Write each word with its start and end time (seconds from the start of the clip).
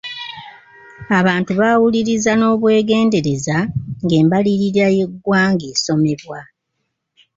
Abantu 1.19 1.51
baawuliriza 1.59 2.31
n'obwegenddereza 2.37 3.57
ng'embalirira 4.03 4.87
y'eggwanga 4.97 5.65
esomebwa. 5.73 6.39